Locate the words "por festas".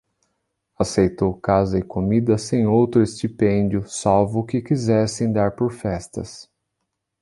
5.55-6.49